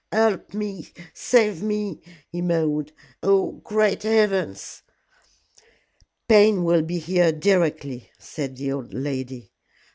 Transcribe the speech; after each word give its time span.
"Help 0.11 0.55
me 0.55 0.91
save 1.13 1.61
me!" 1.61 2.01
he 2.31 2.41
moaned. 2.41 2.91
"Oh, 3.21 3.61
great 3.63 4.01
heavens!" 4.01 4.81
"Payne 6.27 6.63
will 6.63 6.81
be 6.81 6.97
here 6.97 7.31
directly," 7.31 8.09
said 8.17 8.55
the 8.55 8.71
old 8.71 8.95
lady. 8.95 9.51